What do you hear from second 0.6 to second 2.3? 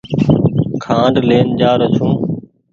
کآنڊ لين جآرو ڇون۔